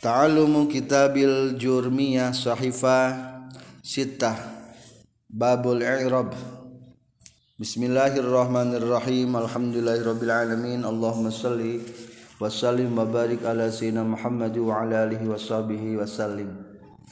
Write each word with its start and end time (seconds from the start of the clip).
Ta'alumu 0.00 0.64
kitabil 0.64 1.60
jurmiyah 1.60 2.32
sahifah 2.32 3.36
sitah 3.84 4.32
babul 5.28 5.84
i'rab. 5.84 6.32
Bismillahirrahmanirrahim. 7.60 9.28
Alhamdulillahirabbil 9.28 10.32
alamin. 10.32 10.88
Allahumma 10.88 11.28
salli 11.28 11.84
wa 12.40 12.48
sallim 12.48 12.96
wa 12.96 13.04
barik 13.04 13.44
ala 13.44 13.68
sayyidina 13.68 14.00
Muhammad 14.00 14.56
wa 14.56 14.80
ala 14.80 15.04
alihi 15.04 15.28
wa 15.28 15.36
sahbihi 15.36 16.00
wa 16.00 16.08
sallim. 16.08 16.48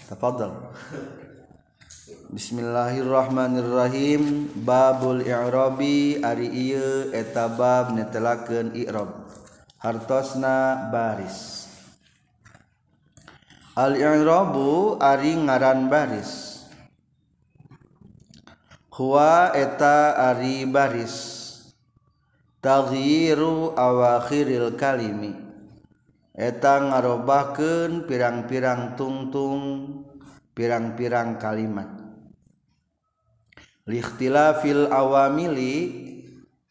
Tafadhal. 0.08 0.72
Bismillahirrahmanirrahim. 2.32 4.48
Babul 4.64 5.28
i'rabi 5.28 6.24
ari 6.24 6.72
ieu 6.72 7.12
eta 7.12 7.52
bab 7.52 7.92
netelakeun 7.92 8.72
i'rab. 8.72 9.28
Hartosna 9.76 10.88
baris 10.88 11.57
Al-i'rabu 13.78 14.98
ari 14.98 15.38
ngaran 15.38 15.86
baris. 15.86 16.66
Huwa 18.90 19.54
eta 19.54 20.18
ari 20.18 20.66
baris. 20.66 21.14
Taghyiru 22.58 23.78
awakhiril 23.78 24.74
kalimi. 24.74 25.30
Eta 26.34 26.90
ngarobahkeun 26.90 28.02
pirang-pirang 28.10 28.98
tungtung 28.98 29.62
pirang-pirang 30.58 31.38
kalimat. 31.38 31.86
Likhtilafil 33.86 34.90
awamili 34.90 35.76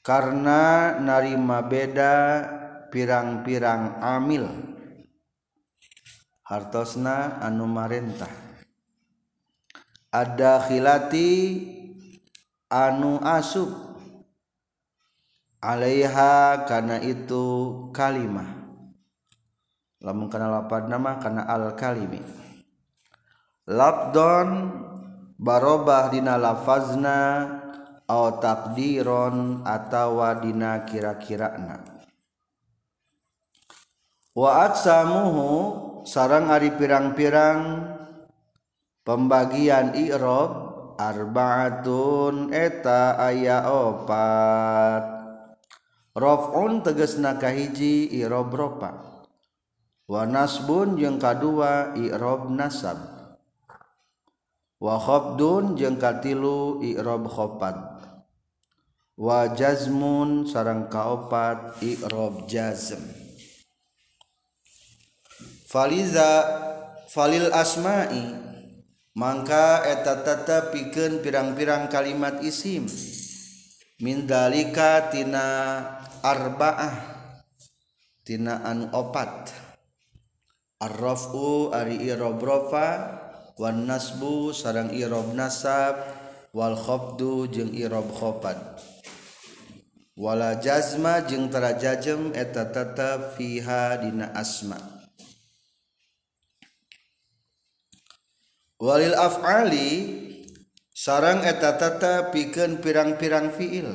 karena 0.03 0.91
narima 0.99 1.63
beda 1.63 2.15
pirang-pirang 2.91 4.03
amil. 4.03 4.75
hartosna 6.47 7.43
anu 7.43 7.67
marintah 7.67 8.31
ada 10.07 10.63
khilati 10.63 11.67
anu 12.71 13.19
asub 13.19 13.67
alaiha 15.61 16.63
karena 16.63 17.03
itu 17.03 17.43
kalimah. 17.91 18.55
Lamun 19.97 20.29
kana 20.29 20.47
lapad 20.47 20.87
nama 20.87 21.17
kana 21.17 21.41
al 21.49 21.73
kalimi 21.73 22.21
labdon 23.65 24.71
barobah 25.41 26.13
dina 26.13 26.37
lafazna 26.37 27.17
au 28.05 28.37
takdiron 28.37 29.65
atawa 29.65 30.37
dina 30.37 30.85
kira-kirana. 30.85 31.81
Wa 34.37 34.69
aksamuhu 34.69 35.49
sarang 36.07 36.47
ari 36.47 36.71
pirang-pirang. 36.71 37.83
Pembagian 39.03 39.95
Irob 39.95 40.51
arbaatun 40.95 42.55
eta 42.55 43.19
aya 43.19 43.67
opat. 43.67 45.03
Rofun 46.17 46.81
teges 46.81 47.19
nakahiji 47.21 48.09
irob 48.09 48.49
ropa. 48.49 49.21
Wa 50.07 50.25
nasbun 50.25 50.97
jeung 50.97 51.19
kadua 51.19 51.93
irob 51.93 52.49
nasab. 52.49 52.97
Wa 54.81 54.97
khabdun 54.97 55.77
jeung 55.77 55.99
katilu 56.01 56.81
irob 56.81 57.29
khopad 57.29 57.97
wa 59.17 59.49
jazmun 59.49 60.45
sarang 60.45 60.85
kaopat 60.93 61.81
irob 61.81 62.45
jazm. 62.45 63.26
Faliza 65.67 66.63
Falil 67.11 67.51
asma'i 67.51 68.23
maka 69.19 69.83
etatata 69.83 70.71
pikeun 70.71 71.19
pirang-pirang 71.19 71.91
kalimat 71.91 72.39
isim. 72.39 72.87
Min 73.99 74.23
dalika 74.23 75.11
tina 75.11 75.43
arba'ah 76.23 76.95
tina 78.23 78.63
anu 78.63 78.87
opat. 78.95 79.51
Arrafu 80.79 81.75
ari 81.75 81.99
irob 81.99 82.39
rafa 82.39 82.87
wan 83.59 83.83
nasbu 83.83 84.55
sarang 84.55 84.95
irob 84.95 85.35
nasab 85.35 85.99
wal 86.55 86.79
khabdu 86.79 87.49
jeung 87.51 87.75
irob 87.75 88.07
khopat 88.13 88.55
wala 90.13 90.61
jazma 90.61 91.25
jeung 91.25 91.49
tara 91.49 91.75
jajem 91.75 92.29
tetep 92.29 93.33
fiha 93.33 93.97
dina 94.01 94.29
asma' 94.37 94.96
Walil 98.77 99.17
af'ali 99.17 99.89
sarang 100.93 101.41
etatata 101.41 102.29
pikeun 102.29 102.77
pirang-pirang 102.77 103.49
fiil. 103.49 103.89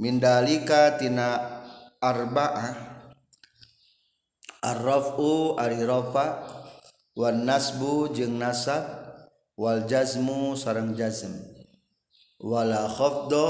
Mindalika 0.00 0.96
tina 0.96 1.60
arba'ah. 2.00 2.96
Arrafu 4.64 5.60
ari 5.60 5.84
rafa 5.84 6.40
wan 7.12 7.44
nasbu 7.44 8.16
jeung 8.16 8.40
nasab 8.40 8.80
wal 9.60 9.84
jazmu 9.84 10.56
sarang 10.56 10.96
jazm. 10.96 11.36
Wala 12.40 12.88
khafdo 12.88 13.48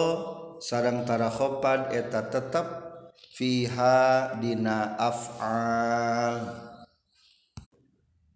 sarang 0.58 1.06
tara 1.06 1.30
khafad 1.30 1.94
eta 1.94 2.34
tetep 2.34 2.66
fiha 3.30 4.34
dina 4.42 4.98
af'al. 4.98 6.66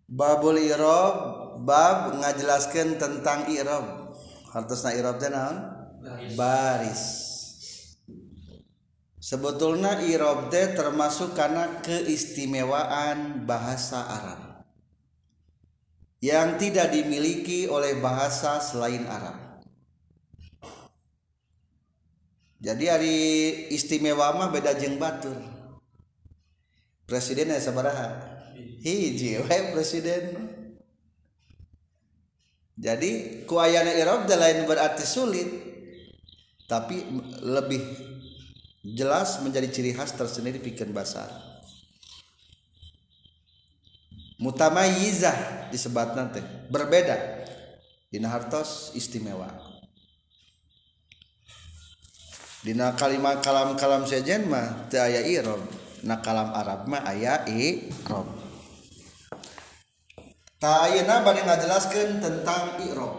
Babul 0.07 0.63
irob 0.63 1.48
bab 1.63 2.15
ngajelaskan 2.19 2.99
tentang 2.99 3.51
i'rab. 3.51 4.15
Hartosna 4.55 4.95
i'rab 4.95 5.19
teh 5.21 5.31
baris. 6.35 7.03
Sebetulnya 9.19 10.01
i'rab 10.09 10.49
teh 10.49 10.73
termasuk 10.73 11.37
karena 11.37 11.85
keistimewaan 11.85 13.45
bahasa 13.45 14.01
Arab 14.09 14.41
yang 16.19 16.59
tidak 16.59 16.91
dimiliki 16.91 17.71
oleh 17.71 18.01
bahasa 18.01 18.59
selain 18.59 19.07
Arab. 19.07 19.37
Jadi 22.59 22.85
hari 22.91 23.19
istimewa 23.71 24.35
mah 24.35 24.51
beda 24.51 24.75
jeng 24.75 24.99
batur. 24.99 25.39
Presiden 27.07 27.55
ya 27.55 27.63
sabaraha? 27.63 28.19
Hiji. 28.83 29.39
We 29.39 29.59
presiden 29.71 30.58
jadi 32.79 33.43
kuayana 33.43 33.91
irob 33.99 34.31
lain 34.31 34.63
berarti 34.65 35.03
sulit 35.03 35.51
tapi 36.71 37.03
lebih 37.43 37.83
jelas 38.87 39.43
menjadi 39.43 39.67
ciri 39.67 39.91
khas 39.91 40.15
tersendiri 40.15 40.63
pikir 40.63 40.87
bahasa 40.95 41.49
mutamayizah 44.39 45.69
disebut 45.75 46.15
nanti 46.15 46.41
berbeda. 46.71 47.45
Dina 48.09 48.33
hartos 48.33 48.97
istimewa. 48.97 49.51
Dina 52.65 52.97
kalimat 52.97 53.45
kalam-kalam 53.45 54.09
sejen 54.09 54.49
mah 54.49 54.89
teu 54.89 55.05
irob 55.05 55.61
na 56.03 56.19
kalam 56.25 56.55
Arab 56.57 56.89
mah 56.89 57.05
aya 57.05 57.45
irob 57.47 58.27
Ta'ayana 60.59 61.23
bani 61.23 61.47
ngajelaskan 61.47 62.19
tentang 62.19 62.83
i'rab. 62.83 63.15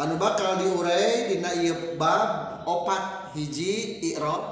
Anu 0.00 0.16
bakal 0.16 0.64
diurai 0.64 1.28
dina 1.28 1.52
ieu 1.60 1.92
bab 2.00 2.64
opat 2.64 3.36
hiji 3.36 4.00
i'rab, 4.00 4.48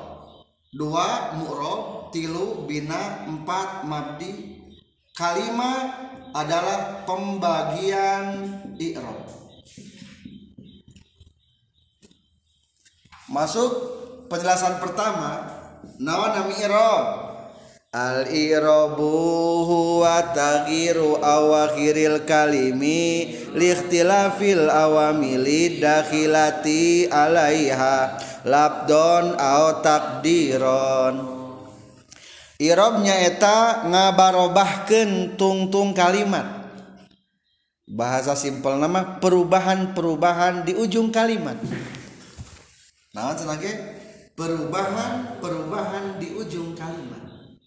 dua 0.76 1.32
mu'rab, 1.40 2.12
tilu 2.12 2.68
bina, 2.68 3.24
empat 3.24 3.88
mabdi. 3.88 4.60
Kalimat 5.16 6.12
adalah 6.36 7.08
pembagian 7.08 8.52
i'rab. 8.76 9.24
Masuk 13.32 13.72
penjelasan 14.28 14.84
pertama, 14.84 15.48
nawan 15.96 16.44
nami 16.44 16.60
i'rab 17.96 18.28
Al-irabu 18.28 19.08
huwa 19.64 20.20
taghiru 20.36 21.16
awakhiril 21.16 22.28
kalimi 22.28 23.32
likhtilafil 23.56 24.68
awamili 24.68 25.80
dakhilati 25.80 27.08
alaiha 27.08 28.20
labdon 28.44 29.40
au 29.40 29.80
takdiron. 29.80 31.14
Irobnya 32.60 33.16
eta 33.24 33.88
ngabarobahkeun 33.88 35.36
tungtung 35.40 35.92
kalimat. 35.96 36.68
Bahasa 37.86 38.36
simpel 38.36 38.76
nama 38.80 39.20
perubahan-perubahan 39.20 40.68
di 40.68 40.72
ujung 40.74 41.08
kalimat. 41.12 41.56
Nah, 43.16 43.32
perubahan-perubahan 44.36 46.20
di 46.20 46.28
ujung 46.36 46.76
kalimat 46.76 47.25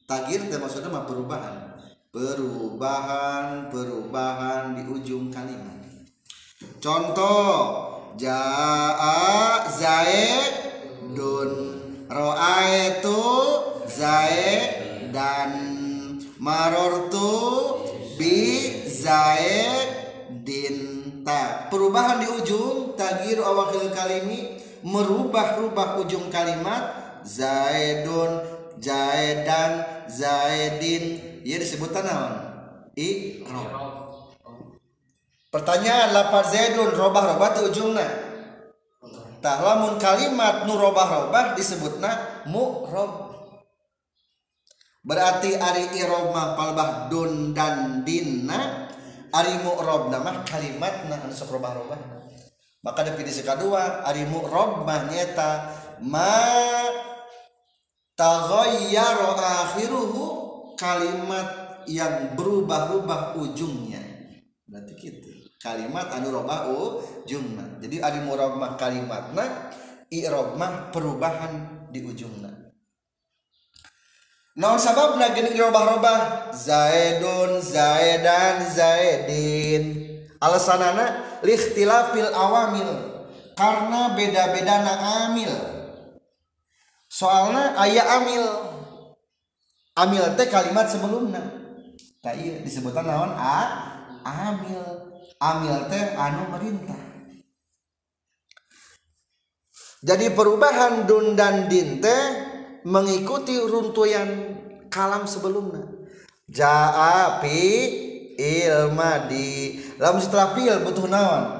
tagir 0.09 0.49
teh 0.49 0.57
maksudnya 0.57 0.89
mah 0.89 1.05
perubahan. 1.05 1.77
Perubahan 2.09 3.69
perubahan 3.69 4.73
di 4.73 4.89
ujung 4.89 5.29
kalimat. 5.29 5.77
Contoh 6.81 7.53
jaa 8.17 9.69
zaidun 9.69 11.51
roa 12.09 12.57
itu 12.89 13.21
zaid 13.85 15.13
dan 15.13 15.77
marortu 16.41 17.29
bi 18.17 18.81
zaidin 18.89 20.75
ta 21.21 21.69
perubahan 21.69 22.17
di 22.17 22.27
ujung 22.33 22.97
tagir 22.97 23.37
awakil 23.37 23.93
kalimi 23.93 24.57
merubah-rubah 24.81 26.01
ujung 26.01 26.33
kalimat 26.33 27.21
zaidun 27.21 28.58
zaidan 28.79 29.71
zaidin. 30.07 31.03
Iya 31.43 31.59
disebut 31.59 31.91
naon 31.95 32.49
i'rab 32.99 33.95
pertanyaan 35.49 36.11
lapar 36.11 36.43
zaidun 36.45 36.91
robah 36.93 37.23
robah 37.35 37.49
tu 37.55 37.61
ujungna 37.71 38.05
tah 39.39 39.63
lamun 39.63 39.95
kalimat 39.95 40.67
nu 40.67 40.75
robah 40.75 41.07
robah 41.07 41.55
disebutna 41.55 42.43
mu'rab 42.51 43.31
berarti 44.99 45.55
ari 45.55 45.95
i'rab 45.95 46.35
mah 46.35 46.59
palbah 46.59 47.07
dun 47.07 47.55
dan 47.55 48.03
dinna 48.03 48.91
ari 49.31 49.63
mu'rab 49.63 50.11
nama 50.11 50.43
kalimat 50.43 51.07
na 51.07 51.23
anu 51.23 51.31
sok 51.31 51.55
robah 51.55 51.71
robah 51.79 51.99
maka 52.83 53.07
definisi 53.07 53.47
kedua 53.47 54.03
ari 54.03 54.27
mu'rab 54.27 54.83
mah 54.83 55.07
nyata 55.07 55.51
ma 56.03 56.35
taghayyara 58.19 59.31
akhiruhu 59.39 60.75
kalimat 60.75 61.79
yang 61.87 62.35
berubah-ubah 62.35 63.39
ujungnya. 63.39 64.03
Berarti 64.67 64.93
gitu. 64.99 65.31
Kalimat 65.59 66.11
anu 66.11 66.35
robah 66.35 66.67
ujungna. 66.67 67.79
Jadi 67.79 68.03
adi 68.03 68.19
murabah 68.23 68.75
kalimatna 68.75 69.71
i'rabmah 70.11 70.91
perubahan 70.91 71.87
di 71.91 72.03
ujungna. 72.03 72.51
Non 74.59 74.75
sababna 74.75 75.31
gini 75.31 75.55
robah-robah 75.55 76.51
zaidun 76.51 77.63
zaidan 77.63 78.59
zaidin 78.67 79.83
alasanana 80.43 81.39
likhtilafil 81.39 82.35
awamil. 82.35 82.91
Karena 83.55 84.15
beda-beda 84.15 84.75
na 84.83 84.93
amil 85.27 85.78
soalnya 87.19 87.75
ayah 87.83 88.23
amil. 88.23 88.45
Amil 89.99 90.23
teh 90.39 90.47
kalimat 90.47 90.87
sebelumnya. 90.87 91.43
Tak 92.23 92.39
iya 92.39 92.63
disebutkan 92.63 93.03
naon 93.03 93.35
a 93.35 93.59
amil. 94.23 94.79
Amil 95.43 95.75
teh 95.91 96.15
anu 96.15 96.47
merintah. 96.55 96.99
Jadi 99.99 100.31
perubahan 100.31 101.03
dun 101.03 101.35
dan 101.35 101.67
din 101.67 101.99
teh 101.99 102.23
mengikuti 102.87 103.59
runtuyan 103.59 104.55
kalam 104.87 105.27
sebelumnya. 105.27 105.83
Jaa 106.47 107.43
pi 107.43 107.59
ilmadi 108.39 109.83
lalu 109.99 110.19
setelah 110.23 110.55
pil 110.55 110.71
butuh 110.87 111.11
naon 111.11 111.58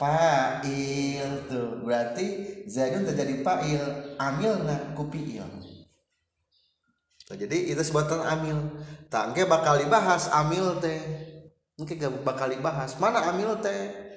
fa'il. 0.00 1.44
Tuh 1.44 1.84
berarti 1.84 2.26
zaidun 2.64 3.04
terjadi 3.04 3.44
fa'il. 3.44 4.16
Amilna 4.16 4.96
ku 4.96 5.04
fi'il 5.12 5.70
jadi 7.36 7.70
itu 7.70 7.82
sebutan 7.86 8.26
amil. 8.26 8.58
Tangke 9.06 9.46
bakal 9.46 9.78
dibahas 9.78 10.26
amil 10.34 10.82
teh. 10.82 10.98
Mungkin 11.78 11.94
gak 11.94 12.12
bakal 12.26 12.50
dibahas. 12.50 12.98
Mana 12.98 13.22
amil 13.30 13.54
teh? 13.62 14.10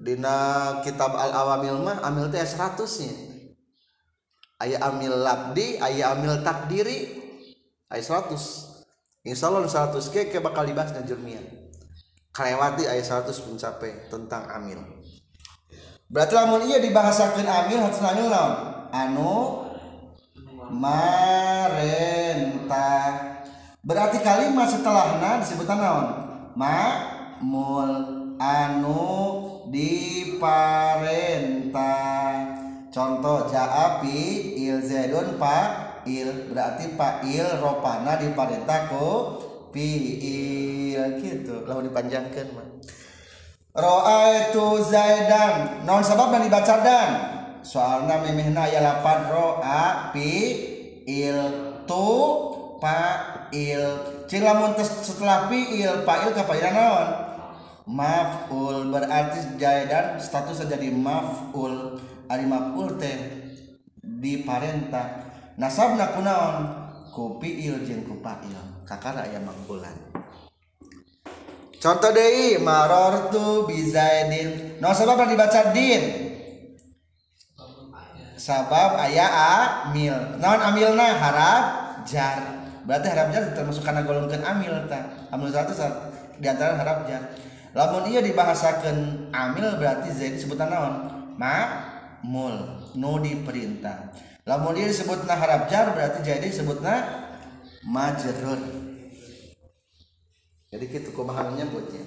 Dina 0.00 0.80
kitab 0.86 1.12
al 1.18 1.34
awamil 1.34 1.82
mah 1.82 1.98
amil 2.06 2.30
teh 2.30 2.38
100 2.38 2.78
nya. 3.02 3.14
Ayat 4.60 4.80
amil 4.94 5.16
labdi 5.24 5.80
ayat 5.80 6.20
amil 6.20 6.44
takdiri 6.44 7.16
ayat 7.88 8.04
100 8.04 9.24
insya 9.24 9.48
Allah 9.48 9.64
100 9.64 9.96
ke, 10.12 10.28
ke 10.28 10.38
bakal 10.40 10.68
dibahas 10.68 10.92
dan 10.92 11.08
kelewati 12.30 12.86
ayat 12.86 13.26
100 13.26 13.46
mencapai 13.50 14.06
tentang 14.06 14.46
amil. 14.50 14.78
Berarti 16.10 16.34
lamun 16.34 16.66
iya 16.66 16.82
dibahasakan 16.82 17.46
amil 17.46 17.86
harus 17.86 18.02
amil 18.02 18.26
naon? 18.26 18.54
Anu 18.90 19.62
marentah. 20.70 21.78
Berarti 23.82 24.18
kalimat 24.22 24.66
setelahnya 24.70 25.38
disebutkan 25.42 25.78
naon? 25.78 26.06
Makmul 26.58 27.90
anu 28.42 29.06
diparentah. 29.70 30.98
Contoh 32.90 33.46
jaapi 33.46 34.58
il 34.58 34.82
zaidun 34.82 35.38
pa 35.38 36.02
il 36.02 36.50
berarti 36.50 36.98
pa 36.98 37.22
il 37.22 37.46
ropana 37.62 38.18
diparentah 38.18 38.90
ku 38.90 39.38
fiil 39.70 41.04
gitu. 41.22 41.66
Lamun 41.66 41.90
dipanjangkan 41.90 42.46
mah 42.54 42.68
Ra'aitu 43.70 44.82
Zaidan. 44.82 45.86
Non 45.86 46.02
sabab 46.02 46.34
dan 46.34 46.42
dibaca 46.42 46.74
dan. 46.82 47.10
Soalna 47.62 48.18
mimihna 48.24 48.66
aya 48.66 48.82
lapan 48.82 49.30
ro'a 49.30 50.10
pi 50.10 50.32
il 51.06 51.38
tu 51.84 52.08
fa'il 52.80 53.84
cing 54.26 54.42
lamun 54.42 54.72
setelah 54.80 55.46
fiil 55.46 56.02
fa'il 56.02 56.30
kapayana 56.34 56.74
naon? 56.74 57.08
Maf'ul. 57.86 58.90
Berarti 58.90 59.58
Zaidan 59.58 60.18
status 60.18 60.66
jadi 60.66 60.90
maf'ul. 60.90 61.98
Ari 62.30 62.46
maf'ul 62.46 62.94
teh 62.94 63.18
di 64.00 64.46
parentah 64.46 65.26
nasabna 65.58 66.14
kunaon 66.14 66.56
ku 67.10 67.42
fiil 67.42 67.82
jeung 67.82 68.06
ku 68.06 68.22
fa'il 68.22 68.69
kakara 68.90 69.22
aya 69.22 69.38
maf'ulan 69.38 69.94
contoh 71.80 72.12
deui 72.12 72.60
marortu 72.60 73.64
bizaidin. 73.64 74.76
No 74.84 74.92
sebab 74.92 75.24
dibaca? 75.24 75.72
Din. 75.72 76.28
Sabab 78.36 78.96
ayah 79.04 79.32
amil. 79.88 80.40
Non 80.40 80.60
amilna? 80.60 81.16
Harap 81.16 81.64
jar. 82.04 82.40
Berarti 82.84 83.06
harap 83.12 83.28
jar 83.32 83.52
termasuk 83.52 83.84
karena 83.84 84.04
golongkan 84.04 84.40
amil 84.44 84.72
ta. 84.88 85.28
Amil 85.32 85.52
satu 85.52 85.72
di 86.40 86.46
antara 86.48 86.76
harap 86.76 87.08
jar. 87.08 87.32
Lamun 87.76 88.08
iya 88.08 88.24
dibahasakan 88.24 89.28
amil 89.32 89.76
berarti 89.76 90.08
zaid 90.12 90.36
sebutan 90.40 90.72
naon? 90.72 90.94
Mul 92.20 92.56
nu 92.96 93.20
diperintah. 93.20 94.12
Lamun 94.44 94.76
dia 94.76 94.88
disebutna 94.88 95.36
harap 95.36 95.68
jar 95.68 95.92
berarti 95.92 96.24
jadi 96.24 96.44
disebutna 96.44 97.28
majrur. 97.84 98.60
Jadi 100.70 100.84
gitu 100.86 101.10
kumaha 101.16 101.50
nyebutnya. 101.50 102.04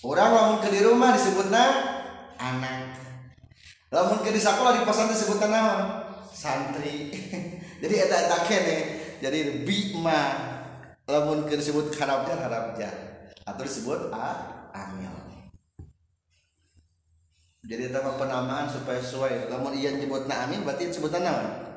Orang 0.00 0.32
lamun 0.32 0.58
ke 0.64 0.72
di 0.72 0.80
rumah 0.82 1.14
disebutna 1.14 1.64
anak. 2.40 2.96
Lamun 3.92 4.24
ke 4.24 4.32
di 4.32 4.40
sekolah 4.40 4.80
di 4.80 4.82
pesantren 4.82 5.18
sebutan 5.18 5.50
naon 5.52 5.80
santri. 6.32 7.12
Jadi 7.82 7.94
eta 7.94 8.16
eta 8.26 8.38
kene. 8.48 8.78
Jadi 9.20 9.62
bima. 9.62 10.22
Lamun 11.06 11.46
ke 11.46 11.54
disebut 11.54 11.94
harapnya 12.00 12.34
harapnya. 12.40 12.90
Atau 13.44 13.62
disebut 13.62 14.10
a 14.10 14.28
amil. 14.72 15.14
Jadi 17.60 17.92
tambah 17.92 18.18
penamaan 18.18 18.66
supaya 18.66 18.98
sesuai. 18.98 19.52
Lamun 19.52 19.78
iya 19.78 19.94
nyebut 19.94 20.26
na 20.26 20.48
amil 20.48 20.64
berarti 20.66 20.90
sebutan 20.90 21.22
naon 21.22 21.69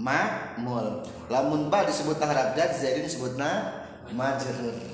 mul 0.00 1.04
lamun 1.28 1.68
ba 1.68 1.84
disebut 1.84 2.16
harap 2.16 2.56
jadi 2.56 2.72
jadi 2.72 3.00
disebut 3.04 3.36
na 3.36 3.84
majrur. 4.16 4.88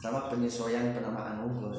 Sama 0.00 0.32
penyesuaian 0.32 0.96
penamaan 0.96 1.44
unggul 1.44 1.76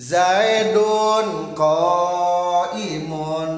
Zaidun 0.00 1.52
qaimun 1.58 3.50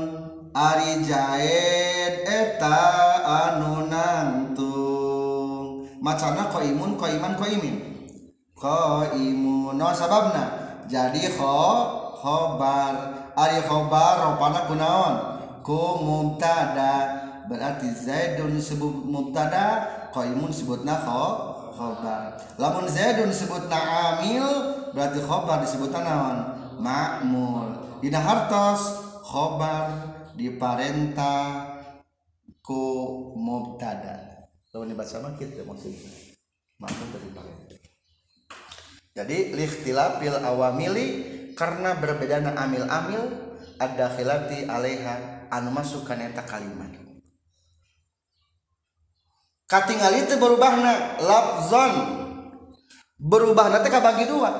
ari 0.51 0.99
Zaid 1.07 2.27
eta 2.27 2.83
anu 3.23 3.87
nangtung. 3.87 5.87
Macana 6.03 6.51
qaimun 6.51 6.99
qaiman 6.99 7.39
qaimin. 7.39 7.79
Qaimun 8.59 9.79
no 9.79 9.95
sababna. 9.95 10.45
Jadi 10.91 11.31
kho 11.31 11.63
khobar 12.19 13.22
ari 13.37 13.61
khobar 13.65 14.35
rupana 14.35 14.69
kunaon? 14.69 15.15
Ku 15.63 16.03
mubtada 16.03 17.23
berarti 17.47 17.91
Zaidun 17.95 18.59
sebut 18.59 19.07
mubtada 19.07 20.03
qaimun 20.13 20.53
sebutna 20.53 21.01
kho 21.01 21.53
khobar 21.73 22.37
lamun 22.61 22.85
zaidun 22.87 23.33
disebut 23.33 23.67
amil 23.73 24.47
berarti 24.93 25.19
khobar 25.25 25.65
disebut 25.65 25.91
naon? 25.91 26.61
Makmul 26.79 27.99
dina 28.05 28.21
hartos 28.21 29.01
khobar 29.25 30.13
di 30.37 30.53
parenta 30.61 31.67
ku 32.61 32.85
mubtada 33.35 34.47
lawan 34.73 34.93
dibaca 34.93 35.17
mah 35.21 35.33
kitu 35.37 35.65
maksudnya. 35.65 36.11
Maksud 36.81 37.09
tadi 37.15 37.29
pakai 37.31 37.55
jadi 39.13 39.53
likhtilafil 39.53 40.41
awamili 40.41 41.09
karena 41.55 41.97
berbedana 41.97 42.57
amil-amil 42.57 43.29
ada 43.79 44.07
khilati 44.13 44.69
alaiha 44.69 45.49
anu 45.53 45.73
masuk 45.73 46.07
kana 46.09 46.29
eta 46.29 46.45
kalimat. 46.45 46.93
Katingali 49.69 50.29
teu 50.29 50.37
berubahna 50.37 51.17
lafzon 51.23 51.95
berubahna 53.17 53.81
teh 53.81 53.89
kabagi 53.89 54.29
dua. 54.29 54.51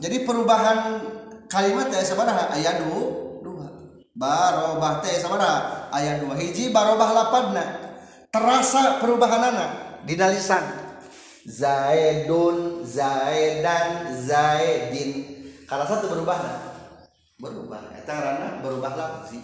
Jadi 0.00 0.24
perubahan 0.24 1.04
kalimat 1.52 1.92
teh 1.92 2.00
sabaraha 2.00 2.52
aya 2.54 2.80
dua. 2.80 3.24
Barobah 4.14 5.02
teh 5.02 5.18
sabaraha 5.18 5.90
aya 5.90 6.22
dua. 6.22 6.38
Hiji 6.38 6.70
barobah 6.70 7.10
lapadna. 7.12 7.64
Terasa 8.30 9.02
perubahan 9.02 9.52
anak 9.52 9.70
di 10.06 10.14
lisan 10.18 10.64
zaidun 11.44 12.82
zaidan 12.82 14.16
zaidin 14.16 15.33
kalau 15.64 15.84
satu 15.88 16.06
berubah 16.12 16.38
nah. 16.38 16.58
berubah. 17.40 17.82
Eta 17.98 18.12
ngaranna 18.14 18.48
berubah 18.62 18.92
lafzi 18.94 19.40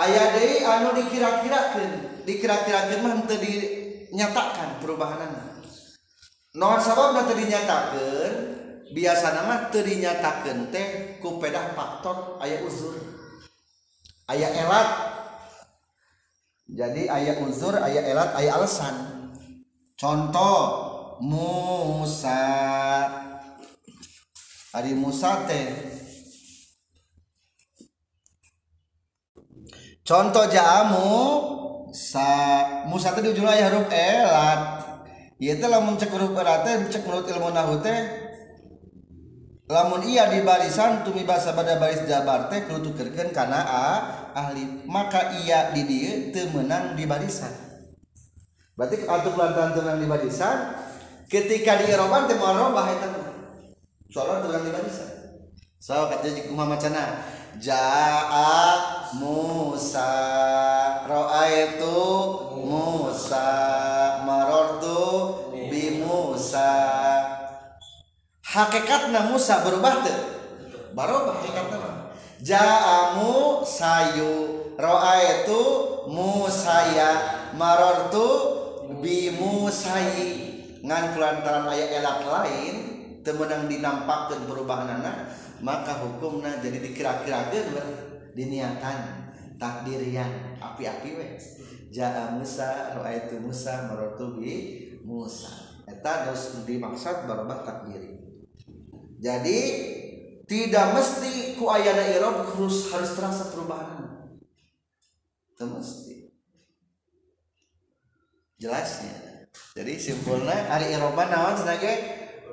aya 0.00 0.32
deui 0.32 0.64
anu 0.64 0.96
dikira-kirakeun 0.96 2.24
dikira-kirakeun 2.24 3.00
mah 3.04 3.20
teu 3.28 3.36
dinyatakan 3.36 4.80
perubahanna 4.80 5.60
nomor 6.56 6.80
sabab 6.80 7.20
teu 7.28 7.36
dinyatakeun? 7.36 8.34
Biasana 8.90 9.46
mah 9.46 9.70
teu 9.70 9.86
teh 10.74 10.88
ku 11.22 11.38
pedah 11.38 11.78
faktor 11.78 12.42
aya 12.42 12.58
uzur. 12.66 12.98
Aya 14.26 14.50
elat. 14.50 14.88
Jadi 16.70 17.06
aya 17.06 17.38
uzur 17.42 17.78
aya 17.78 18.02
elat 18.02 18.34
aya 18.34 18.58
alasan 18.58 18.94
contoh 19.94 20.58
Musa. 21.22 22.40
Hari 24.70 24.94
Musa 24.94 25.46
teh. 25.50 25.66
Contoh 30.06 30.46
jamu 30.50 31.14
sa 31.94 32.30
Musa 32.86 33.14
teh 33.14 33.22
di 33.22 33.30
ujung 33.34 33.46
ayat 33.46 33.70
huruf 33.70 33.90
elat 33.90 34.60
Iya 35.40 35.58
teh 35.58 35.68
lamun 35.70 35.98
cek 35.98 36.10
huruf 36.10 36.34
elat 36.34 36.66
teh 36.66 36.74
cek 36.90 37.02
menurut 37.06 37.26
ilmu 37.30 37.50
nahu 37.50 37.82
teh 37.82 37.98
lamun 39.70 40.02
iya 40.02 40.26
di 40.26 40.42
barisan 40.42 41.06
tumi 41.06 41.22
bahasa 41.22 41.54
pada 41.54 41.78
baris 41.78 42.02
jabar 42.06 42.50
teh 42.50 42.66
kudu 42.66 42.90
tukerkeun 42.90 43.30
kana 43.30 43.62
a 43.62 43.86
ahli. 44.34 44.86
Maka 44.86 45.34
iya 45.42 45.70
di 45.74 45.86
dieu 45.86 46.34
teu 46.34 46.50
meunang 46.50 46.98
di 46.98 47.06
barisan. 47.06 47.50
Berarti 48.74 49.06
atuh 49.06 49.34
lantaran 49.34 49.74
teu 49.74 49.82
di 49.98 50.06
barisan 50.10 50.74
ketika 51.30 51.78
di 51.78 51.90
eropan 51.90 52.26
teh 52.26 52.34
moal 52.34 52.70
robah 52.70 52.86
eta 52.90 53.29
soalnya 54.10 54.42
teu 54.42 54.60
di 54.60 54.70
barisan 54.74 55.10
so 55.80 56.10
kata 56.10 56.28
jeung 56.28 56.52
kumaha 56.52 56.76
macana. 56.76 57.04
Jaa 57.56 58.78
Musa. 59.18 60.12
Itu 61.50 61.98
Musa. 62.62 63.48
Marortu 64.22 65.02
bi 65.50 65.98
Musa. 66.04 66.72
Hakikatna 68.44 69.30
Musa 69.30 69.66
berubah 69.66 70.04
tuh. 70.04 70.18
Baru 70.94 71.30
hakikatna 71.30 71.80
ja'amu 72.40 73.60
sayu 73.62 74.32
roa 74.80 75.14
itu 75.20 75.62
musaya 76.08 77.10
marortu 77.54 78.28
bi 78.98 79.30
musayi. 79.36 80.28
Ngan 80.80 81.12
kelantaran 81.12 81.68
ayat 81.68 82.00
elak 82.00 82.24
lain 82.24 82.89
temenang 83.20 83.68
dinampakkan 83.68 84.48
perubahan 84.48 85.00
anak 85.00 85.28
maka 85.60 86.00
hukumnya 86.00 86.60
jadi 86.64 86.80
dikira-kirakan 86.80 87.76
diniatan 88.32 89.28
takdirian 89.60 90.56
api-api 90.56 91.10
we. 91.16 91.28
Ja'a 91.90 92.38
Musa 92.38 92.94
itu 92.94 93.36
Musa 93.42 93.90
marortu 93.90 94.38
bi 94.38 94.54
Musa. 95.02 95.82
Eta 95.90 96.30
dos 96.30 96.62
dimaksud 96.62 97.26
berubah 97.26 97.66
takdiri 97.66 98.20
jadi 99.20 99.58
tidak 100.48 100.96
mesti 100.96 101.54
ku 101.60 101.68
ayana 101.68 102.02
irob 102.08 102.56
harus 102.56 102.88
harus 102.90 103.12
terasa 103.14 103.52
perubahan 103.52 104.32
itu 105.52 105.64
mesti. 105.68 106.16
Jelasnya. 108.56 109.44
Jadi 109.76 109.92
simpulnya 110.00 110.72
hari 110.72 110.96
iroban 110.96 111.28
nawan 111.28 111.52
sebagai 111.52 111.96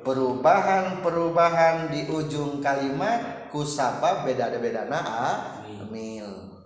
perubahan-perubahan 0.02 1.92
di 1.92 2.06
ujung 2.10 2.62
kalimat 2.62 3.48
kusapa 3.48 4.26
beda 4.26 4.52
ada 4.52 4.58
beda 4.60 4.82
naa 4.86 5.30
mil 5.88 6.58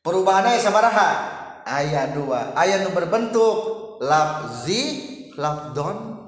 perubahannya 0.00 0.58
sabaraha 0.58 1.40
ayat 1.64 2.16
dua. 2.16 2.56
Ayat 2.56 2.84
nu 2.84 2.90
berbentuk 2.90 3.56
lafzi 4.02 4.82
lafdon. 5.36 6.18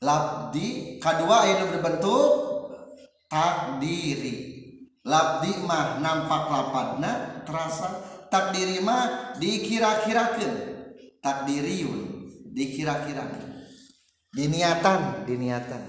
Labdi 0.00 0.96
kedua 0.96 1.44
ayat 1.44 1.68
berbentuk 1.68 2.30
takdiri. 3.28 4.64
Labdi 5.04 5.52
mah 5.68 6.00
nampak 6.00 6.48
lapadna 6.48 7.44
terasa 7.44 8.00
takdiri 8.32 8.80
mah 8.80 9.36
dikira-kirakan 9.36 10.52
takdiriyun 11.20 12.32
dikira-kirakan 12.52 13.59
diniatan 14.30 15.26
diniatan. 15.26 15.82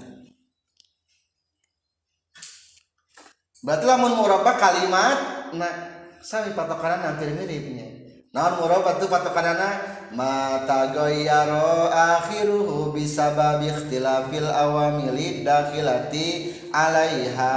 Berarti 3.62 3.84
lamun 3.86 4.18
murabba 4.18 4.58
kalimat 4.58 5.18
nah 5.54 5.74
sami 6.18 6.50
patokanan 6.50 7.14
hampir 7.14 7.30
miripnya 7.30 7.86
naon 8.32 8.58
murabba 8.58 8.98
tuh 8.98 9.06
patokanana? 9.06 10.00
Mata 10.12 10.92
goyaro 10.92 11.88
akhiruhu 11.88 12.92
bisababi 12.92 13.72
ikhtilafil 13.72 14.44
awamili 14.44 15.40
dakhilati 15.40 16.52
alaiha. 16.68 17.56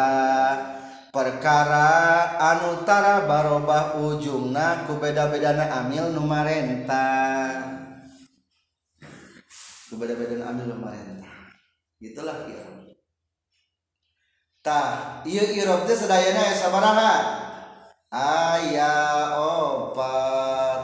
Perkara 1.12 1.92
anutara 2.40 3.28
barobah 3.28 4.00
ujungna 4.00 4.88
ku 4.88 4.96
beda-bedana 5.00 5.84
amil 5.84 6.16
numarenta 6.16 7.08
kebeda-bedaan 9.92 10.56
amil 10.56 10.74
kemarin 10.74 11.22
itulah 12.02 12.46
irob 12.50 12.86
tah 14.66 15.22
iya 15.30 15.46
irob 15.62 15.86
teh 15.86 15.94
sedayana 15.94 16.42
ya 16.42 16.56
sabaraha. 16.58 17.14
Aya 18.10 19.36
opat. 19.38 20.82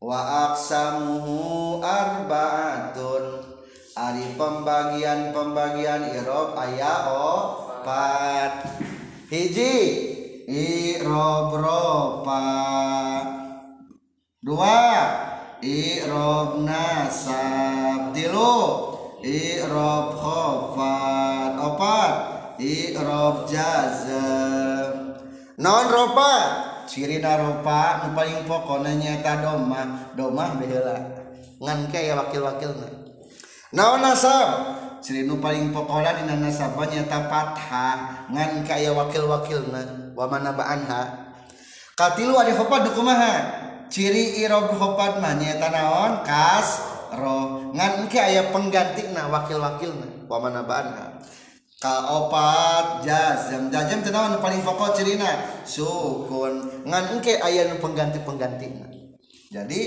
Wa 0.00 0.48
aksamuhu 0.48 1.84
arbaatun. 1.84 3.44
Ari 3.98 4.38
pembagian 4.38 5.36
pembagian 5.36 6.08
irob 6.14 6.56
aya 6.56 7.12
opat. 7.12 8.64
Hiji 9.28 9.76
irob 10.48 11.52
ropa 11.52 12.44
dua. 14.40 15.27
Irobna 15.58 17.10
sab 17.10 18.14
tilu 18.14 18.94
Irob 19.18 20.14
khofat 20.14 21.58
opat. 21.58 22.12
Irob 22.62 23.50
jazm 23.50 25.18
Non 25.58 25.86
ropa. 25.90 26.34
Sirina 26.86 27.34
ropa 27.34 28.06
Nu 28.06 28.14
paling 28.14 28.46
pokona 28.46 28.94
nyata 28.94 29.42
domah. 29.42 30.14
Domah 30.14 30.54
behela. 30.62 30.96
Ngan 31.58 31.90
ya 31.90 32.14
wakil-wakilna. 32.14 32.88
Naon 33.74 33.98
nasab. 33.98 34.48
Ciri 35.02 35.26
nu 35.26 35.42
paling 35.42 35.74
pokona 35.74 36.14
dina 36.14 36.38
nasabah 36.38 36.86
nyata 36.86 37.26
patha 37.26 37.88
Ngan 38.30 38.62
ya 38.62 38.94
wakil-wakilna. 38.94 40.14
Wa 40.14 40.30
mana 40.30 40.54
ba'anha. 40.54 41.02
Katilu 41.98 42.38
adikopat 42.38 42.86
dukumaha. 42.86 43.57
Ciri 43.88 44.40
irob 44.44 44.72
hopat 44.76 45.20
mah 45.20 45.34
naon 45.36 46.24
kas 46.24 46.80
ro. 47.16 47.72
Ngan 47.72 48.08
kayak 48.08 48.52
pengganti 48.52 49.12
na 49.12 49.28
wakil-wakil 49.28 49.92
na 49.96 50.08
wa 50.28 50.38
mana 50.40 50.64
ba'anha 50.64 51.20
kaopat 51.78 53.06
jazam 53.06 53.72
jazam 53.72 54.04
tenawan 54.04 54.36
paling 54.40 54.60
pokok 54.64 54.96
cirina? 54.96 55.62
Sukun. 55.64 56.84
Ngan 56.84 57.04
engke 57.16 57.40
aya 57.40 57.68
nu 57.68 57.80
pengganti 57.80 58.20
pengganti 58.24 58.68
jadi 59.48 59.80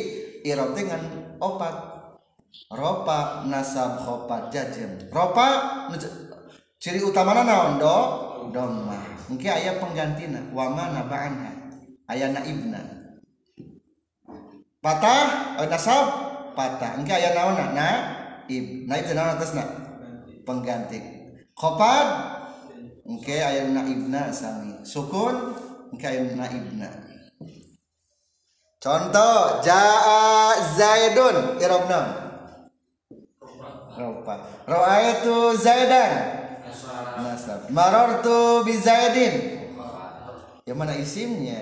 irob 0.45 0.73
ngan 0.73 1.37
opat. 1.41 1.75
Ropa 2.71 3.47
nasab 3.47 4.03
khopat 4.03 4.51
jazam 4.51 5.07
ropa 5.07 5.87
ciri 6.79 6.99
utama 6.99 7.35
naon 7.43 7.79
do? 7.79 7.97
Doma 8.51 8.97
engke 9.31 9.47
aya 9.47 9.79
penggantina 9.79 10.41
wa 10.51 10.67
mana 10.73 11.07
ba'anha 11.07 11.51
aya 12.11 12.33
naibna 12.35 13.00
patah 14.81 15.55
oh, 15.61 15.67
nasab 15.69 16.05
patah. 16.57 16.97
Engke 16.97 17.13
aya 17.13 17.37
naon 17.37 17.55
na 17.77 17.89
ib. 18.49 18.89
Naib 18.89 19.05
teh 19.05 19.13
naon 19.15 19.37
atasna 19.37 19.63
pengganti. 20.43 20.99
Khofad 21.53 22.07
engke 23.05 23.37
aya 23.39 23.69
naibna 23.69 24.33
sami. 24.33 24.81
Sukun? 24.81 25.53
Engke 25.93 26.05
aya 26.09 26.25
naibna 26.33 26.89
contoh 28.81 29.61
jaa 29.61 30.57
zaidun. 30.73 31.61
Irobna 31.61 32.01
ropa 33.93 34.65
ro'aitu 34.65 35.53
zaidan. 35.61 36.41
Nasab. 37.21 37.69
Marartu 37.69 38.65
bi 38.65 38.73
zaidin. 38.73 39.61
Yang 40.65 40.77
mana 40.77 40.93
isimnya? 40.97 41.59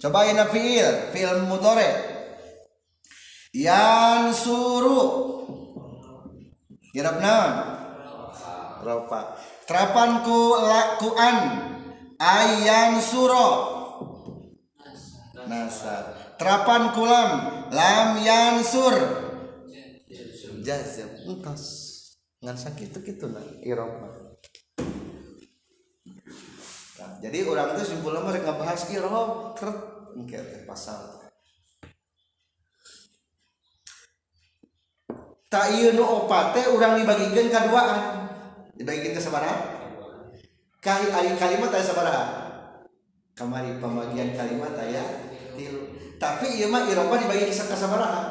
Coba 0.00 0.24
ina 0.24 0.48
fiil. 0.48 1.12
Fiil 1.12 1.44
mudhari 1.44 2.11
yang 3.52 4.32
suruh 4.32 5.44
Irab 6.92 7.24
naon 7.24 7.52
Ropa 8.84 9.38
Terapanku 9.62 10.58
lakuan. 10.58 11.36
Ayan 12.18 12.98
suro. 13.00 13.48
Nasab 15.46 16.36
Terapan 16.36 16.92
kulam. 16.92 17.30
Lam 17.72 18.20
yansur 18.20 18.94
Jazam. 20.62 21.10
Entos 21.26 21.64
Ngan 22.42 22.58
sakit 22.58 22.90
itu 22.90 22.98
gitu 23.06 23.30
nah 23.30 23.42
Irob 23.62 24.02
nah, 24.02 24.10
Jadi 27.22 27.38
orang 27.46 27.78
itu 27.78 27.94
simpulnya 27.94 28.22
mereka 28.22 28.58
bahas 28.58 28.82
Irob 28.90 29.54
Keret 29.54 29.78
Mungkin 30.18 30.66
pasal 30.66 31.21
tak 35.52 35.76
ieu 35.76 35.92
nu 35.92 36.00
opat 36.00 36.56
teh 36.56 36.64
urang 36.72 36.96
dibagikeun 36.96 37.52
ka 37.52 37.68
duaan. 37.68 38.32
Dibagikeun 38.72 39.12
ka 39.12 39.20
sabaraha? 39.20 39.56
Kali 40.80 41.12
ari 41.12 41.36
kalimat 41.36 41.68
aya 41.68 41.84
sabaraha? 41.84 42.24
Kamari 43.36 43.76
pembagian 43.76 44.32
kalimat 44.32 44.72
aya 44.80 45.04
tilu 45.52 45.92
tapi 46.16 46.56
ieu 46.56 46.72
mah 46.72 46.88
iropa 46.88 47.20
dibagi 47.20 47.52
ka 47.52 47.76
sabaraha? 47.76 48.22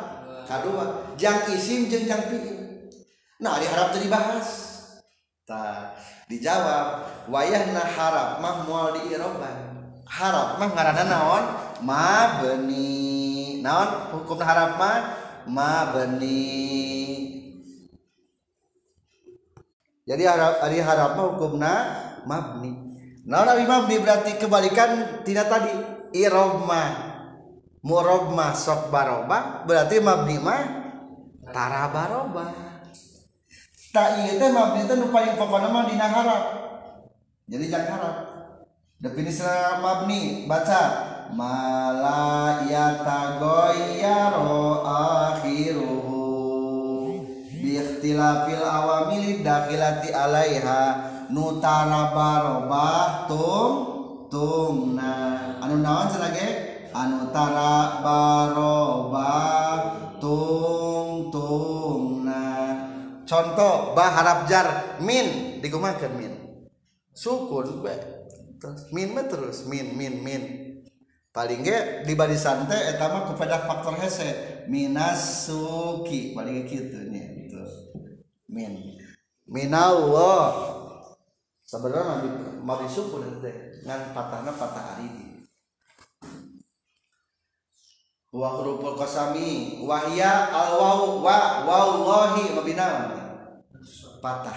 Kadua 0.50 1.14
jang 1.14 1.46
isim 1.54 1.86
jeung 1.86 2.10
jang 2.10 2.26
fi'il. 2.26 2.58
Nah 3.38 3.62
diharap 3.62 3.94
harap 3.94 3.94
teh 3.94 4.02
dibahas. 4.02 4.50
Tah 5.46 5.94
dijawab 6.26 7.06
wayahna 7.30 7.86
harap 7.86 8.42
mah 8.42 8.66
moal 8.66 8.98
di 8.98 9.14
iroban 9.14 9.72
harap 10.12 10.58
mah 10.58 10.70
ngaranna 10.74 11.06
naon? 11.06 11.44
Mabni 11.86 13.62
naon? 13.62 14.12
Hukum 14.18 14.42
harap 14.42 14.76
mah 14.82 15.21
mabni. 15.48 16.44
Jadi 20.06 20.24
harap 20.26 20.60
hari 20.66 20.82
harap 20.82 21.16
mah 21.16 21.26
hukumna 21.34 21.74
mabni. 22.28 22.72
Nah 23.26 23.46
nabi 23.46 23.64
mabni? 23.66 23.96
Berarti 24.02 24.38
kebalikan 24.42 25.24
tidak 25.24 25.48
tadi 25.48 25.72
irobma. 26.18 27.10
Murobma 27.82 28.54
sok 28.54 28.94
baroba. 28.94 29.66
Berarti 29.66 29.98
mabni 30.02 30.38
mah 30.38 30.62
tarabaroba 31.50 32.72
tak 33.92 34.24
iya 34.24 34.40
teh 34.40 34.50
mabni 34.56 34.88
teh 34.88 34.96
nu 34.96 35.12
paling 35.12 35.36
pokokna 35.36 35.68
mah 35.68 35.84
dina 35.84 36.08
harap. 36.08 36.44
Jadi 37.52 37.66
jangan 37.68 38.00
harap. 38.00 38.16
Definisi 39.04 39.44
mabni 39.84 40.48
baca. 40.48 41.11
mala 41.32 42.62
yatagoyaro 42.68 44.54
akhiruhu. 44.84 46.20
Biikhtilafil 47.48 48.64
awamili 48.64 49.40
dakhilati 49.40 50.12
alaiha. 50.12 51.10
Nutara 51.32 52.12
barobah 52.12 53.32
tum 53.32 53.72
tumna. 54.28 55.40
Anu 55.64 55.80
naon 55.80 56.12
selagi 56.12 56.48
anu 56.92 57.32
tara 57.32 58.04
barobah 58.04 59.80
tum 60.20 61.32
tumna. 61.32 62.44
Contoh 63.24 63.96
bah 63.96 64.12
harap 64.12 64.44
jar 64.52 65.00
min. 65.00 65.60
Digumakan 65.64 66.12
min. 66.20 66.34
Sukun 67.16 67.80
be. 67.80 67.96
Terus 68.60 68.92
min 68.92 69.16
terus 69.16 69.64
min 69.66 69.96
min 69.96 70.20
min. 70.20 70.71
paling 71.32 71.64
ge 71.64 72.04
di 72.04 72.14
barisan 72.14 72.68
teh 72.68 72.96
eta 72.96 73.08
mah 73.08 73.32
kepada 73.32 73.64
faktor 73.64 73.96
hese. 74.00 74.64
Minasuki 74.68 76.36
paling 76.36 76.68
kitu 76.68 77.08
nya 77.10 77.24
itu 77.40 77.64
min. 78.52 79.00
Minallah 79.48 80.52
sebenarnya 81.66 82.16
di 82.24 82.30
mari 82.62 82.88
syukur 82.88 83.24
teh 83.40 83.82
ngan 83.88 84.12
patahna 84.14 84.52
patah 84.54 84.96
aridi 84.96 85.32
wa 88.32 88.48
huruful 88.56 88.96
qasami 88.96 89.84
wahya 89.84 90.48
al 90.56 90.80
waw 90.80 91.20
wa 91.20 91.68
wallahi 91.68 92.56
mabinam 92.56 93.12
patah. 94.24 94.56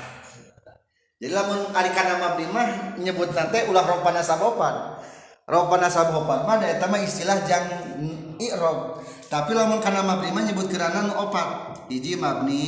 Jadi 1.18 1.32
lamun 1.32 1.72
ari 1.72 1.90
kana 1.94 2.20
mabdi 2.20 2.44
mah 2.52 3.00
nyebut 3.00 3.32
nate 3.32 3.64
ulah 3.70 3.82
ropana 3.88 4.20
sabopan. 4.20 5.00
Ropana 5.44 5.92
sabopan 5.92 6.48
mah 6.48 6.60
eta 6.64 6.88
mah 6.88 7.00
istilah 7.00 7.44
jang 7.44 7.68
i'rab 8.40 9.04
tapi 9.34 9.50
lamun 9.50 9.82
kana 9.82 10.06
mabni 10.06 10.30
mah 10.30 10.46
nyebut 10.46 10.70
kerana 10.70 11.10
opat. 11.18 11.74
Hiji 11.90 12.14
mabni 12.14 12.66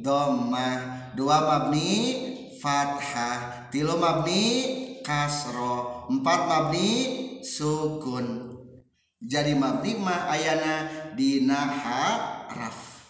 dhammah. 0.00 1.12
Dua 1.12 1.44
mabni 1.44 1.92
fathah. 2.56 3.68
Tilu 3.68 4.00
mabni 4.00 4.44
kasro. 5.04 6.08
Empat 6.08 6.40
mabni 6.48 6.88
sukun. 7.44 8.56
Jadi 9.20 9.52
mabni 9.52 10.00
mah 10.00 10.32
ayana 10.32 10.88
dina 11.12 11.68
haraf. 11.68 13.04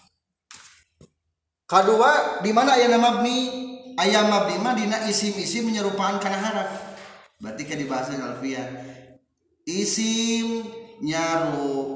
Kedua 1.70 2.42
di 2.42 2.50
mana 2.50 2.74
ayana 2.74 2.98
mabni? 2.98 3.38
Ayam 3.94 4.34
mabni 4.34 4.58
mah 4.58 4.74
dina 4.74 5.06
isim-isim 5.06 5.70
menyerupakan 5.70 6.18
karena 6.18 6.42
haraf. 6.42 6.70
Berarti 7.38 7.62
kan 7.70 7.78
dibahas 7.78 8.10
alfiah 8.10 8.89
isim 9.70 10.66
nyarupaan 10.98 11.92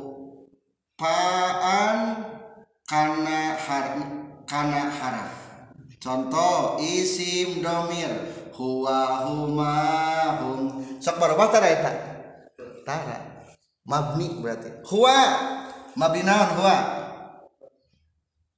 karena 2.86 3.58
har 3.58 3.98
karena 4.46 4.82
haraf. 4.94 5.32
Contoh 5.98 6.78
isim 6.78 7.64
domir. 7.64 8.12
Huwa 8.54 9.26
huma 9.26 9.74
hum. 10.38 10.78
Sok 11.02 11.18
barobah 11.18 11.50
tara 11.50 11.66
eta? 11.74 11.90
Tara. 12.86 13.18
Mabni 13.82 14.38
berarti. 14.38 14.70
Huwa 14.86 15.16
mabni 15.98 16.22
naon 16.22 16.54
huwa 16.54 16.76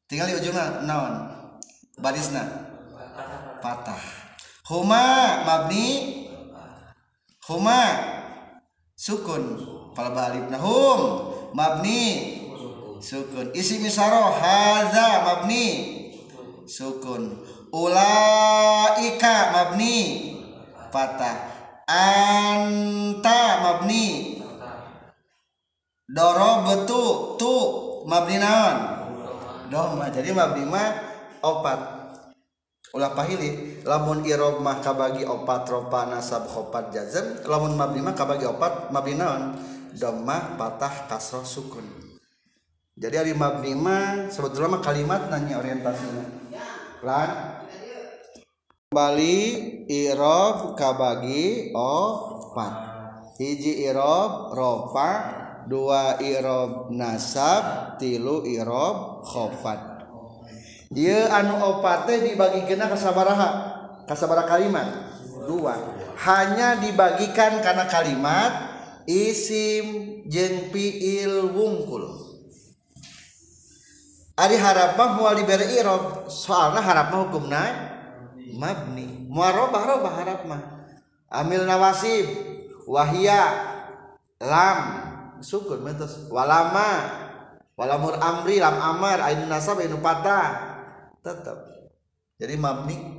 tinggal 0.05 0.29
di 0.29 0.37
ujungna 0.37 0.85
naon? 0.85 1.33
Barisna? 1.97 2.45
Patah. 3.65 4.05
Huma 4.69 5.41
mabni? 5.49 6.29
Huma. 7.49 8.16
sukun 8.97 9.61
palba 9.93 10.33
alif 10.33 10.49
nahum. 10.49 11.01
Mabni. 11.53 12.05
Sukun. 13.01 13.53
Isi 13.53 13.85
misaro 13.85 14.33
haza 14.33 15.23
mabni. 15.23 15.67
Sukun. 16.65 17.45
Ulaika 17.71 19.53
mabni. 19.53 19.97
Patah. 20.89 21.37
Anta 21.87 23.41
mabni. 23.63 24.41
Doro 26.09 26.65
betu 26.65 27.37
tu 27.37 27.55
mabni 28.09 28.41
naon? 28.41 28.77
Doma. 29.69 30.09
Jadi 30.09 30.33
mabni 30.33 30.65
mah 30.65 30.91
opat. 31.45 31.96
Ulah 32.97 33.13
pahili 33.13 33.85
lamun 33.85 34.25
irob 34.25 34.65
mah 34.65 34.81
kabagi 34.81 35.29
opat 35.29 35.69
ropa 35.69 36.09
nasab 36.09 36.49
khopat 36.49 36.89
jazm 36.97 37.45
lamun 37.45 37.77
mabni 37.77 38.01
mah 38.01 38.17
kabagi 38.17 38.49
opat 38.49 38.89
mabni 38.89 39.21
naon? 39.21 39.53
Doma 39.97 40.61
patah 40.61 41.09
kasroh 41.09 41.45
sukun. 41.45 41.85
Jadi 42.97 43.15
hari 43.17 43.33
mabni 43.37 43.73
mah 43.77 44.33
sebetulnya 44.33 44.77
mah 44.77 44.83
kalimat 44.85 45.29
nanya 45.29 45.61
orientasinya. 45.61 46.25
Lan 47.05 47.31
kembali 48.89 49.37
irob 49.89 50.77
kabagi 50.77 51.73
opat. 51.77 52.75
Hiji 53.41 53.89
irob 53.89 54.53
rofa 54.57 55.13
dua 55.69 56.21
irob 56.21 56.93
nasab 56.93 57.97
tilu 58.01 58.45
irob 58.49 59.25
khofat 59.25 59.96
Ieu 60.95 61.27
anu 61.27 61.59
opat 61.59 62.07
teh 62.07 62.23
dibagikan 62.23 62.87
kasabaraha 62.87 63.49
kasabara 64.07 64.47
kalimat. 64.47 64.87
Dua 65.47 65.75
hanya 66.27 66.79
dibagikan 66.79 67.59
karena 67.63 67.87
kalimat 67.91 68.53
isim 69.07 70.19
jeng 70.31 70.71
fiil 70.71 71.51
wungkul. 71.55 72.07
Ari 74.37 74.61
harap 74.61 75.01
mah 75.01 75.17
moal 75.17 75.41
diberi 75.41 75.81
irob 75.81 76.29
soalna 76.29 76.79
harap 76.83 77.11
mah 77.11 77.21
hukumna 77.27 77.63
mabni. 78.55 79.27
Muarobah 79.27 79.83
robah 79.91 80.13
harap 80.23 80.41
mah 80.47 80.63
amil 81.31 81.67
nawasib 81.67 82.27
wahia 82.87 83.43
lam 84.39 84.79
sukun 85.43 85.83
mentos 85.83 86.31
walama 86.31 87.11
walamur 87.77 88.17
amri 88.17 88.63
lam 88.63 88.77
amar 88.77 89.21
ainu 89.25 89.45
nasab 89.51 89.83
ainu 89.83 90.01
patah 90.01 90.76
tetap 91.27 91.59
jadi 92.39 92.55
mabni. 92.55 93.19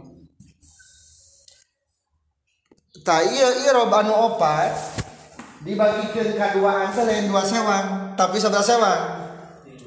Ta 3.04 3.20
iya 3.24 3.68
irob 3.68 3.92
anu 3.92 4.16
opat 4.16 4.72
eh. 4.72 4.76
dibagikan 5.68 6.32
keduaan 6.36 6.92
teh 6.96 7.04
lain 7.04 7.28
dua 7.32 7.44
sewang 7.44 8.16
tapi 8.16 8.40
sebelah 8.40 8.64
sewang 8.64 9.04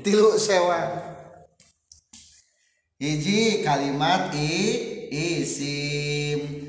tilu 0.05 0.37
sewang. 0.37 1.11
Hiji 3.01 3.65
kalimat 3.65 4.29
i 4.37 4.53
isim. 5.09 6.61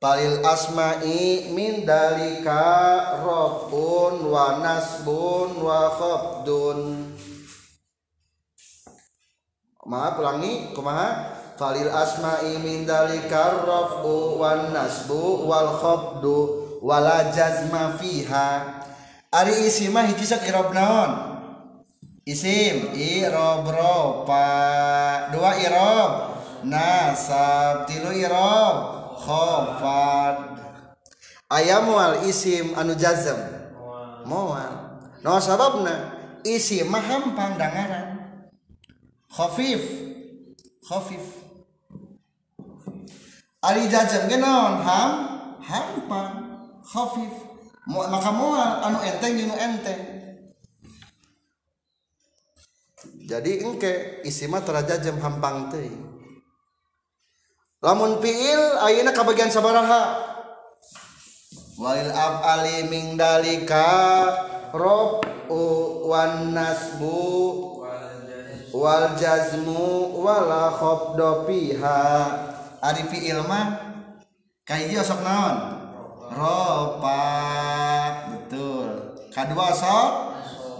Palil 0.00 0.40
asma'i 0.40 1.52
min 1.52 1.84
dalika 1.84 3.20
rabbun 3.20 4.32
wa 4.32 4.56
nasbun 4.64 5.60
wa 5.60 5.92
khabdun. 5.92 7.09
maaf 9.86 10.20
ulangi 10.20 10.72
kumaha? 10.76 11.38
Falil 11.60 11.92
asma'i 11.92 12.56
min 12.64 12.88
dalikar 12.88 13.68
raf'u 13.68 14.40
wan 14.40 14.72
nasbu 14.72 15.44
wal 15.44 15.76
khafdu 15.76 16.36
wala 16.80 17.28
jazma 17.28 18.00
fiha. 18.00 18.80
Ari 19.28 19.68
isimah 19.68 20.08
hiji 20.08 20.24
sak 20.24 20.48
irob 20.48 20.72
naon? 20.72 21.36
Isim 22.24 22.96
i'rab 22.96 23.68
ropa. 23.68 24.48
Dua 25.36 25.52
i'rab. 25.60 26.12
Nasab 26.64 27.84
tilu 27.84 28.08
i'rab. 28.08 28.76
Khafad 29.20 30.56
ayam 31.52 31.92
wal 31.92 32.24
isim 32.24 32.72
anu 32.72 32.96
jazm 32.96 33.36
mual. 34.24 34.96
No 35.20 35.36
sababna? 35.36 36.16
Isim 36.40 36.88
mah 36.88 37.04
hampang 37.04 37.60
dangaran. 37.60 38.16
khafif. 39.30 39.82
Khafif. 40.84 41.24
Ari 43.62 43.86
jajan 43.86 44.26
ge 44.26 44.36
naon? 44.36 44.82
Ham? 44.82 45.10
Hampa 45.62 46.22
khafif. 46.84 47.34
Maka 47.86 48.30
moal 48.30 48.84
anu 48.84 48.98
enteng 49.02 49.38
jeung 49.38 49.54
enteng. 49.54 50.20
Jadi 53.30 53.62
engke 53.62 54.22
isi 54.26 54.50
mah 54.50 54.58
jam 54.98 55.16
hampang 55.22 55.70
teh 55.70 55.86
lamun 57.80 58.18
fiil 58.18 58.62
ayeuna 58.82 59.14
kabagian 59.14 59.48
sabaraha? 59.48 60.18
Walil 61.80 62.12
af'ali 62.12 62.90
min 62.92 63.16
dalika 63.16 63.86
rob 64.76 65.24
wan 66.04 66.52
nasbu 66.52 67.79
wal 68.70 69.18
jazmu 69.18 70.14
wala 70.22 70.70
khabdu 70.70 71.46
fiha 71.46 72.02
ari 72.78 73.02
fi'il 73.10 73.42
mah 73.46 73.98
kaiji 74.62 75.02
sok 75.02 75.20
naon? 75.26 75.56
Ropa 76.30 77.22
betul. 78.30 79.18
Kadua 79.34 79.74
sok? 79.74 80.10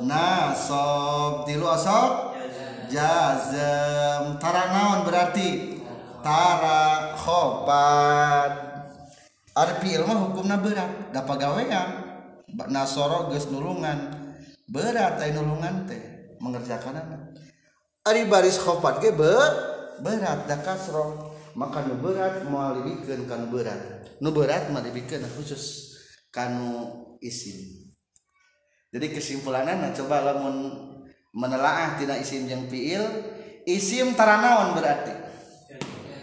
Nasob. 0.07 1.45
Tilu 1.45 1.67
sok 1.75 2.39
jazm 2.87 4.39
tara 4.39 4.65
naon 4.71 4.99
berarti? 5.03 5.83
Tara 6.23 7.17
khobat 7.19 8.53
ari 9.59 9.75
fi'il 9.83 10.07
mah 10.07 10.31
hukumna 10.31 10.63
berat. 10.63 11.11
Da 11.11 11.27
pagawean. 11.27 12.07
Nasoro 12.71 13.31
geus 13.35 13.51
nulungan. 13.51 14.15
Berat 14.71 15.19
ai 15.19 15.35
nulungan 15.35 15.91
teh 15.91 15.99
mengerjakan 16.39 16.95
anak 16.95 17.50
Ari 18.01 18.25
baris 18.25 18.57
khofat 18.57 19.05
ge 19.05 19.13
be 19.13 19.29
berat 20.01 20.49
da 20.49 20.57
kasroh 20.65 21.37
maka 21.53 21.85
nu 21.85 22.01
berat 22.01 22.49
moal 22.49 22.81
dibikeun 22.81 23.29
kanu 23.29 23.53
berat. 23.53 24.09
Nu 24.25 24.33
berat 24.33 24.73
mah 24.73 24.81
dibikeun 24.81 25.21
khusus 25.37 25.93
kanu 26.33 26.89
isim. 27.21 27.93
Jadi 28.89 29.13
kesimpulanana 29.13 29.93
coba 29.93 30.25
lamun 30.25 30.73
menelaah 31.37 32.01
tina 32.01 32.17
isim 32.17 32.49
jeung 32.49 32.73
fiil 32.73 33.05
isim 33.69 34.17
tara 34.17 34.41
naon 34.41 34.73
berarti? 34.73 35.15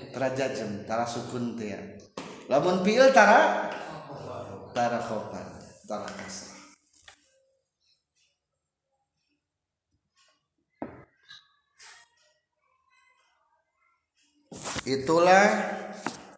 Tara 0.10 0.34
jajem 0.34 0.82
tara 0.90 1.06
sukun 1.06 1.54
teh 1.54 2.02
lamun 2.50 2.82
fiil 2.82 3.14
tara 3.14 3.70
tara 4.74 4.98
khofat 4.98 5.48
tara 5.86 6.10
kasroh 6.10 6.57
itulah 14.88 15.48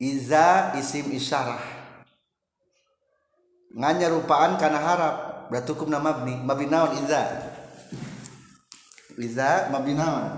Iza 0.00 0.72
isim 0.78 1.12
isyarah. 1.12 1.60
Nganya 3.76 4.08
rupaan 4.14 4.56
karena 4.56 4.80
harap. 4.80 5.16
Berarti 5.52 5.70
hukum 5.76 5.92
mabni. 5.92 6.38
Mabni 6.40 6.66
naon 6.70 6.96
iza? 7.02 7.22
Iza 9.20 9.68
mabni 9.68 9.94
naon? 9.94 10.32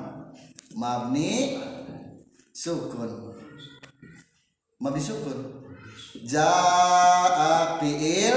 Mabni 0.74 1.62
sukun 2.50 3.33
madi 4.84 5.00
syukur. 5.00 5.64
Jaa 6.28 7.80
fiil 7.80 8.36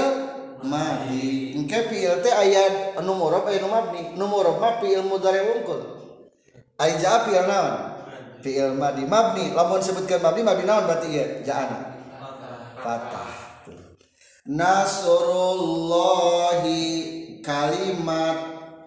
madi. 0.64 1.52
Engke 1.60 1.92
fiil 1.92 2.24
teh 2.24 2.32
aya 2.32 2.96
anu 2.96 3.12
murab 3.12 3.44
aya 3.44 3.60
anu 3.60 3.68
mabni. 3.68 4.16
Nu 4.16 4.24
murab 4.24 4.56
mah 4.56 4.80
fiil 4.80 5.04
mudhari 5.04 5.44
wungkul. 5.44 5.84
Ai 6.80 6.96
jaa 6.96 7.28
fiil 7.28 7.44
naon? 7.44 8.00
Fiil 8.40 8.72
madi 8.80 9.04
mabni. 9.04 9.52
Lamun 9.52 9.84
sebutkan 9.84 10.24
mabni 10.24 10.40
mabni 10.40 10.64
naon 10.64 10.88
berarti 10.88 11.12
ieu? 11.12 11.44
Jaana. 11.44 12.00
Fatah. 12.80 13.28
Nasrullahi 14.48 16.80
kalimat 17.44 18.40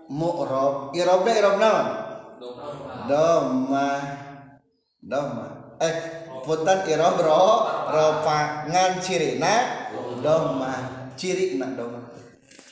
mu'rob. 0.10 0.98
Irobna 0.98 1.32
irob 1.38 1.62
naon? 1.62 1.86
Domah. 3.06 4.02
Domah. 5.06 5.78
Eh 5.78 6.21
punten 6.46 6.80
i'rab 6.90 7.18
ro 7.22 7.66
ropa 7.90 8.66
ngan 8.70 9.02
cirina 9.02 9.54
dhamma. 10.22 10.74
Cirina 11.18 11.74
dhamma. 11.78 12.02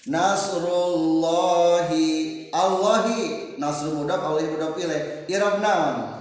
Nasrullahi 0.09 2.07
Allahi 2.49 3.53
nasru 3.61 3.93
mudaf 4.01 4.25
Allah 4.25 4.49
mudaf 4.49 4.73
ilaih 4.79 5.29
irob 5.29 5.61
naon? 5.61 6.17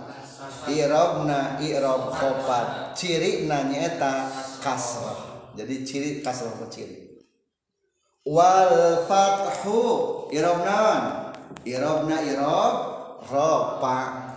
Irobna 0.68 1.56
irob 1.62 2.12
khopat. 2.12 2.92
Ciri 2.92 3.48
nanya 3.48 3.96
eta 3.96 4.28
kasrah 4.60 5.28
jadi 5.56 5.74
ciri 5.86 6.20
kasrah 6.20 6.52
ciri? 6.68 7.24
Wal 8.28 9.08
fathu 9.08 10.28
irob 10.36 10.60
naon? 10.68 11.32
Irobna 11.64 12.20
irob 12.28 12.74
ropa 13.24 14.27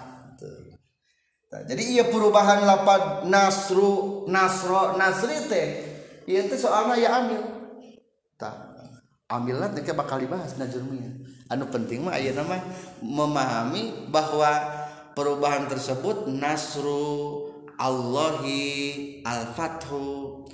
Nah, 1.51 1.61
jadi 1.67 1.83
ia 1.83 2.05
perubahan 2.07 2.63
lapad 2.63 3.27
nasru 3.27 4.23
nasro 4.31 4.95
nasri 4.95 5.35
teh 5.51 5.67
iya 6.23 6.47
teh 6.47 6.55
soalnya 6.55 6.95
ya 6.95 7.09
amil 7.19 7.43
tak 8.39 8.71
Amilna 9.27 9.67
teh 9.71 9.83
bakal 9.91 10.23
dibahas 10.23 10.55
najurminya 10.55 11.11
anu 11.51 11.67
penting 11.67 12.07
mah 12.07 12.15
ayeuna 12.15 12.47
mah 12.47 12.63
memahami 13.03 14.07
bahwa 14.07 14.47
perubahan 15.11 15.67
tersebut 15.67 16.31
nasru 16.31 17.51
Allahi 17.81 18.61
al-fathu. 19.25 20.45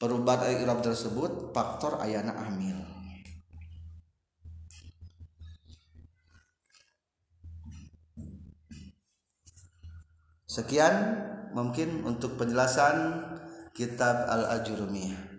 Perubahan 0.00 0.50
eh, 0.50 0.64
irab 0.64 0.80
tersebut 0.82 1.52
faktor 1.54 2.00
ayana 2.00 2.34
amil. 2.48 2.91
Sekian 10.52 11.16
mungkin 11.56 12.04
untuk 12.04 12.36
penjelasan 12.36 13.24
kitab 13.72 14.28
al-ajurumiyah 14.28 15.31